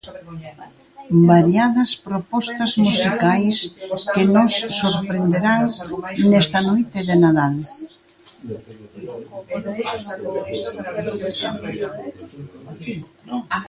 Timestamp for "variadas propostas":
1.31-2.71